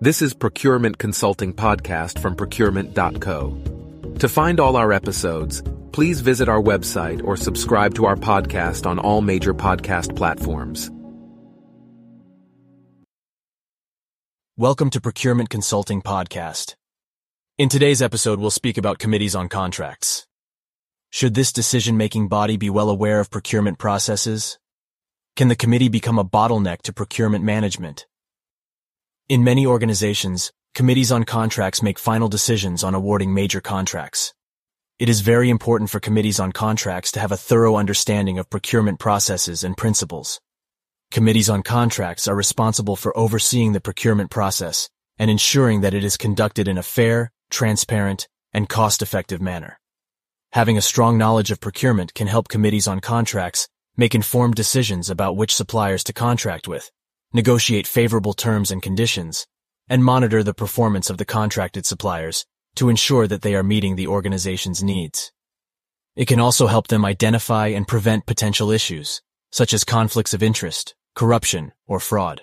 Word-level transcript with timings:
This 0.00 0.22
is 0.22 0.32
Procurement 0.32 0.96
Consulting 0.98 1.52
Podcast 1.52 2.20
from 2.20 2.36
procurement.co. 2.36 4.14
To 4.20 4.28
find 4.28 4.60
all 4.60 4.76
our 4.76 4.92
episodes, 4.92 5.60
please 5.90 6.20
visit 6.20 6.48
our 6.48 6.62
website 6.62 7.20
or 7.24 7.36
subscribe 7.36 7.94
to 7.96 8.06
our 8.06 8.14
podcast 8.14 8.86
on 8.86 9.00
all 9.00 9.20
major 9.20 9.52
podcast 9.52 10.14
platforms. 10.14 10.88
Welcome 14.56 14.90
to 14.90 15.00
Procurement 15.00 15.50
Consulting 15.50 16.00
Podcast. 16.00 16.76
In 17.58 17.68
today's 17.68 18.00
episode, 18.00 18.38
we'll 18.38 18.52
speak 18.52 18.78
about 18.78 19.00
committees 19.00 19.34
on 19.34 19.48
contracts. 19.48 20.28
Should 21.10 21.34
this 21.34 21.52
decision-making 21.52 22.28
body 22.28 22.56
be 22.56 22.70
well 22.70 22.88
aware 22.88 23.18
of 23.18 23.30
procurement 23.30 23.80
processes? 23.80 24.60
Can 25.34 25.48
the 25.48 25.56
committee 25.56 25.88
become 25.88 26.20
a 26.20 26.24
bottleneck 26.24 26.82
to 26.82 26.92
procurement 26.92 27.44
management? 27.44 28.06
In 29.28 29.44
many 29.44 29.66
organizations, 29.66 30.52
committees 30.74 31.12
on 31.12 31.24
contracts 31.24 31.82
make 31.82 31.98
final 31.98 32.30
decisions 32.30 32.82
on 32.82 32.94
awarding 32.94 33.34
major 33.34 33.60
contracts. 33.60 34.32
It 34.98 35.10
is 35.10 35.20
very 35.20 35.50
important 35.50 35.90
for 35.90 36.00
committees 36.00 36.40
on 36.40 36.50
contracts 36.50 37.12
to 37.12 37.20
have 37.20 37.30
a 37.30 37.36
thorough 37.36 37.76
understanding 37.76 38.38
of 38.38 38.48
procurement 38.48 38.98
processes 38.98 39.62
and 39.64 39.76
principles. 39.76 40.40
Committees 41.10 41.50
on 41.50 41.62
contracts 41.62 42.26
are 42.26 42.34
responsible 42.34 42.96
for 42.96 43.14
overseeing 43.18 43.74
the 43.74 43.82
procurement 43.82 44.30
process 44.30 44.88
and 45.18 45.30
ensuring 45.30 45.82
that 45.82 45.92
it 45.92 46.04
is 46.04 46.16
conducted 46.16 46.66
in 46.66 46.78
a 46.78 46.82
fair, 46.82 47.30
transparent, 47.50 48.28
and 48.54 48.70
cost-effective 48.70 49.42
manner. 49.42 49.78
Having 50.52 50.78
a 50.78 50.88
strong 50.90 51.18
knowledge 51.18 51.50
of 51.50 51.60
procurement 51.60 52.14
can 52.14 52.28
help 52.28 52.48
committees 52.48 52.88
on 52.88 53.00
contracts 53.00 53.68
make 53.94 54.14
informed 54.14 54.54
decisions 54.54 55.10
about 55.10 55.36
which 55.36 55.54
suppliers 55.54 56.02
to 56.04 56.14
contract 56.14 56.66
with 56.66 56.90
negotiate 57.32 57.86
favorable 57.86 58.32
terms 58.32 58.70
and 58.70 58.82
conditions, 58.82 59.46
and 59.88 60.04
monitor 60.04 60.42
the 60.42 60.54
performance 60.54 61.10
of 61.10 61.18
the 61.18 61.24
contracted 61.24 61.86
suppliers 61.86 62.46
to 62.74 62.88
ensure 62.88 63.26
that 63.26 63.42
they 63.42 63.54
are 63.54 63.62
meeting 63.62 63.96
the 63.96 64.06
organization's 64.06 64.82
needs. 64.82 65.32
It 66.16 66.26
can 66.26 66.40
also 66.40 66.66
help 66.66 66.88
them 66.88 67.04
identify 67.04 67.68
and 67.68 67.86
prevent 67.86 68.26
potential 68.26 68.70
issues, 68.70 69.22
such 69.52 69.72
as 69.72 69.84
conflicts 69.84 70.34
of 70.34 70.42
interest, 70.42 70.94
corruption, 71.14 71.72
or 71.86 72.00
fraud. 72.00 72.42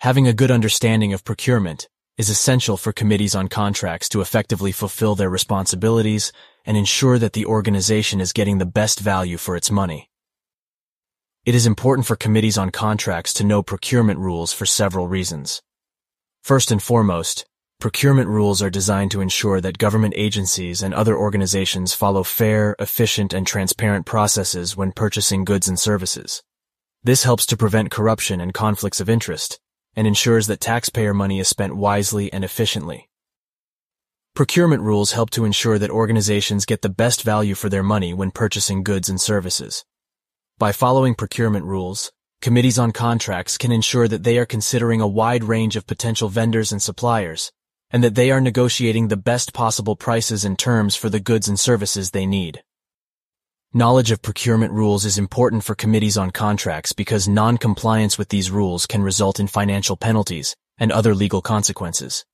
Having 0.00 0.28
a 0.28 0.32
good 0.32 0.50
understanding 0.50 1.12
of 1.12 1.24
procurement 1.24 1.88
is 2.16 2.28
essential 2.28 2.76
for 2.76 2.92
committees 2.92 3.34
on 3.34 3.48
contracts 3.48 4.08
to 4.08 4.20
effectively 4.20 4.72
fulfill 4.72 5.14
their 5.14 5.30
responsibilities 5.30 6.32
and 6.64 6.76
ensure 6.76 7.18
that 7.18 7.32
the 7.32 7.46
organization 7.46 8.20
is 8.20 8.32
getting 8.32 8.58
the 8.58 8.66
best 8.66 9.00
value 9.00 9.36
for 9.36 9.56
its 9.56 9.70
money. 9.70 10.10
It 11.48 11.54
is 11.54 11.64
important 11.64 12.06
for 12.06 12.14
committees 12.14 12.58
on 12.58 12.68
contracts 12.68 13.32
to 13.32 13.42
know 13.42 13.62
procurement 13.62 14.18
rules 14.18 14.52
for 14.52 14.66
several 14.66 15.08
reasons. 15.08 15.62
First 16.42 16.70
and 16.70 16.82
foremost, 16.82 17.46
procurement 17.80 18.28
rules 18.28 18.60
are 18.60 18.68
designed 18.68 19.12
to 19.12 19.22
ensure 19.22 19.58
that 19.62 19.78
government 19.78 20.12
agencies 20.14 20.82
and 20.82 20.92
other 20.92 21.16
organizations 21.16 21.94
follow 21.94 22.22
fair, 22.22 22.76
efficient, 22.78 23.32
and 23.32 23.46
transparent 23.46 24.04
processes 24.04 24.76
when 24.76 24.92
purchasing 24.92 25.46
goods 25.46 25.68
and 25.68 25.80
services. 25.80 26.42
This 27.02 27.24
helps 27.24 27.46
to 27.46 27.56
prevent 27.56 27.90
corruption 27.90 28.42
and 28.42 28.52
conflicts 28.52 29.00
of 29.00 29.08
interest, 29.08 29.58
and 29.96 30.06
ensures 30.06 30.48
that 30.48 30.60
taxpayer 30.60 31.14
money 31.14 31.40
is 31.40 31.48
spent 31.48 31.74
wisely 31.74 32.30
and 32.30 32.44
efficiently. 32.44 33.08
Procurement 34.34 34.82
rules 34.82 35.12
help 35.12 35.30
to 35.30 35.46
ensure 35.46 35.78
that 35.78 35.88
organizations 35.88 36.66
get 36.66 36.82
the 36.82 36.90
best 36.90 37.22
value 37.22 37.54
for 37.54 37.70
their 37.70 37.82
money 37.82 38.12
when 38.12 38.32
purchasing 38.32 38.82
goods 38.82 39.08
and 39.08 39.18
services. 39.18 39.86
By 40.58 40.72
following 40.72 41.14
procurement 41.14 41.66
rules, 41.66 42.10
committees 42.42 42.80
on 42.80 42.90
contracts 42.90 43.56
can 43.56 43.70
ensure 43.70 44.08
that 44.08 44.24
they 44.24 44.38
are 44.38 44.44
considering 44.44 45.00
a 45.00 45.06
wide 45.06 45.44
range 45.44 45.76
of 45.76 45.86
potential 45.86 46.28
vendors 46.28 46.72
and 46.72 46.82
suppliers, 46.82 47.52
and 47.92 48.02
that 48.02 48.16
they 48.16 48.32
are 48.32 48.40
negotiating 48.40 49.06
the 49.06 49.16
best 49.16 49.52
possible 49.52 49.94
prices 49.94 50.44
and 50.44 50.58
terms 50.58 50.96
for 50.96 51.08
the 51.08 51.20
goods 51.20 51.46
and 51.46 51.60
services 51.60 52.10
they 52.10 52.26
need. 52.26 52.64
Knowledge 53.72 54.10
of 54.10 54.20
procurement 54.20 54.72
rules 54.72 55.04
is 55.04 55.16
important 55.16 55.62
for 55.62 55.76
committees 55.76 56.18
on 56.18 56.32
contracts 56.32 56.92
because 56.92 57.28
non-compliance 57.28 58.18
with 58.18 58.30
these 58.30 58.50
rules 58.50 58.84
can 58.84 59.04
result 59.04 59.38
in 59.38 59.46
financial 59.46 59.96
penalties 59.96 60.56
and 60.76 60.90
other 60.90 61.14
legal 61.14 61.40
consequences. 61.40 62.24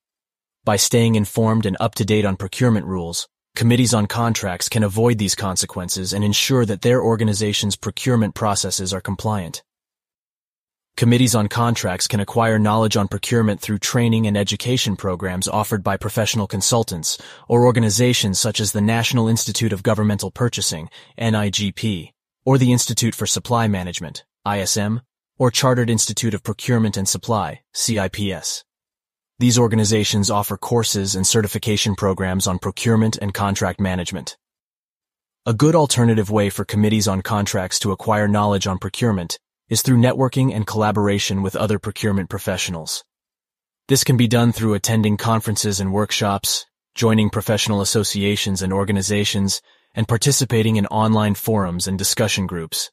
By 0.65 0.76
staying 0.76 1.15
informed 1.15 1.66
and 1.66 1.76
up 1.78 1.94
to 1.97 2.06
date 2.06 2.25
on 2.25 2.37
procurement 2.37 2.87
rules, 2.87 3.28
Committees 3.56 3.94
on 3.94 4.06
contracts 4.06 4.69
can 4.69 4.82
avoid 4.82 5.16
these 5.19 5.37
consequences 5.37 6.12
and 6.12 6.25
ensure 6.25 6.66
that 6.66 6.82
their 6.82 7.00
organization's 7.00 7.76
procurement 7.76 8.34
processes 8.34 8.92
are 8.92 9.00
compliant. 9.00 9.62
Committees 10.97 11.37
on 11.37 11.47
contracts 11.47 12.09
can 12.09 12.19
acquire 12.19 12.59
knowledge 12.59 12.97
on 12.97 13.06
procurement 13.06 13.60
through 13.60 13.78
training 13.78 14.26
and 14.26 14.37
education 14.37 14.97
programs 14.97 15.47
offered 15.47 15.84
by 15.84 15.97
professional 15.97 16.48
consultants 16.48 17.16
or 17.47 17.64
organizations 17.64 18.41
such 18.41 18.59
as 18.59 18.72
the 18.72 18.81
National 18.81 19.28
Institute 19.28 19.72
of 19.72 19.84
Governmental 19.84 20.32
Purchasing, 20.32 20.88
NIGP, 21.16 22.10
or 22.44 22.59
the 22.59 22.72
Institute 22.72 23.14
for 23.14 23.26
Supply 23.26 23.69
Management, 23.69 24.25
ISM, 24.44 25.00
or 25.38 25.53
Chartered 25.53 25.91
Institute 25.91 26.34
of 26.34 26.43
Procurement 26.43 26.97
and 26.97 27.09
Supply, 27.09 27.60
CIPS. 27.72 28.64
These 29.41 29.59
organizations 29.59 30.31
offer 30.31 30.56
courses 30.56 31.17
and 31.17 31.27
certification 31.27 31.97
programs 31.97 32.47
on 32.47 32.61
procurement 32.61 33.19
and 33.21 33.34
contract 33.34 33.81
management. 33.81 34.37
A 35.45 35.53
good 35.53 35.75
alternative 35.75 36.31
way 36.31 36.50
for 36.50 36.65
committees 36.65 37.09
on 37.09 37.21
contracts 37.21 37.81
to 37.81 37.91
acquire 37.91 38.28
knowledge 38.28 38.69
on 38.69 38.78
procurement 38.78 39.41
is 39.69 39.83
through 39.83 39.97
networking 39.97 40.55
and 40.55 40.69
collaboration 40.69 41.43
with 41.43 41.56
other 41.56 41.81
procurement 41.81 42.31
professionals. 42.31 43.03
This 43.89 44.05
can 44.05 44.17
be 44.17 44.28
done 44.28 44.53
through 44.53 44.75
attending 44.75 45.17
conferences 45.17 45.81
and 45.81 45.93
workshops, 45.93 46.65
joining 46.94 47.28
professional 47.28 47.81
associations 47.81 48.62
and 48.62 48.73
organizations, 48.73 49.61
and 49.97 50.06
participating 50.06 50.77
in 50.77 50.87
online 50.87 51.34
forums 51.34 51.89
and 51.89 51.99
discussion 51.99 52.47
groups. 52.47 52.93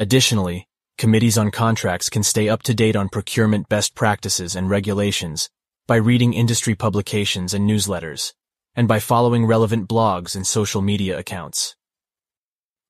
Additionally, 0.00 0.66
committees 0.98 1.38
on 1.38 1.52
contracts 1.52 2.10
can 2.10 2.24
stay 2.24 2.48
up 2.48 2.64
to 2.64 2.74
date 2.74 2.96
on 2.96 3.08
procurement 3.08 3.68
best 3.68 3.94
practices 3.94 4.56
and 4.56 4.68
regulations 4.68 5.48
by 5.90 5.96
reading 5.96 6.32
industry 6.32 6.76
publications 6.76 7.52
and 7.52 7.68
newsletters, 7.68 8.32
and 8.76 8.86
by 8.86 9.00
following 9.00 9.44
relevant 9.44 9.88
blogs 9.88 10.36
and 10.36 10.46
social 10.46 10.80
media 10.80 11.18
accounts. 11.18 11.74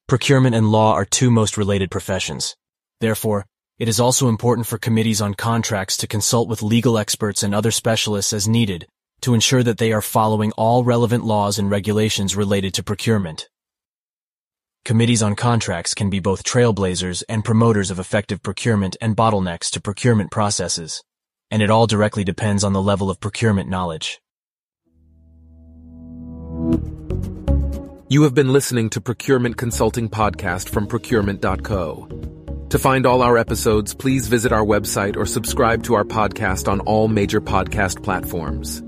Procurement 0.07 0.55
and 0.55 0.71
law 0.71 0.93
are 0.93 1.07
two 1.07 1.31
most 1.31 1.57
related 1.57 1.91
professions. 1.91 2.55
Therefore, 3.01 3.47
it 3.79 3.89
is 3.89 4.01
also 4.01 4.29
important 4.29 4.67
for 4.67 4.77
committees 4.77 5.23
on 5.23 5.33
contracts 5.33 5.97
to 5.97 6.07
consult 6.07 6.47
with 6.47 6.63
legal 6.63 6.99
experts 6.99 7.43
and 7.43 7.55
other 7.55 7.71
specialists 7.71 8.35
as 8.35 8.47
needed 8.47 8.87
to 9.23 9.33
ensure 9.33 9.63
that 9.63 9.79
they 9.79 9.95
are 9.95 10.03
following 10.03 10.53
all 10.59 10.85
relevant 10.85 11.25
laws 11.25 11.59
and 11.59 11.71
regulations 11.71 12.37
related 12.37 12.75
to 12.75 12.83
procurement. 12.83 13.49
Committees 14.85 15.23
on 15.23 15.37
contracts 15.37 15.95
can 15.95 16.11
be 16.11 16.21
both 16.21 16.45
trailblazers 16.45 17.23
and 17.31 17.47
promoters 17.47 17.91
of 17.91 17.99
effective 17.99 18.43
procurement 18.43 18.95
and 19.01 19.17
bottlenecks 19.17 19.71
to 19.71 19.81
procurement 19.81 20.31
processes 20.31 21.03
and 21.51 21.63
it 21.63 21.71
all 21.71 21.87
directly 21.87 22.25
depends 22.25 22.65
on 22.65 22.73
the 22.73 22.83
level 22.83 23.11
of 23.11 23.21
procurement 23.21 23.69
knowledge. 23.69 24.21
You 28.09 28.25
have 28.25 28.35
been 28.35 28.53
listening 28.53 28.91
to 28.91 29.01
Procurement 29.01 29.57
Consulting 29.57 30.09
Podcast 30.09 30.69
from 30.69 30.89
procurement.co. 30.89 32.09
To 32.71 32.79
find 32.79 33.07
all 33.07 33.23
our 33.23 33.39
episodes, 33.39 33.95
please 33.95 34.27
visit 34.27 34.53
our 34.53 34.65
website 34.65 35.17
or 35.17 35.27
subscribe 35.27 35.85
to 35.85 35.95
our 35.95 36.05
podcast 36.05 36.71
on 36.71 36.81
all 36.81 37.09
major 37.09 37.41
podcast 37.41 38.03
platforms. 38.03 38.83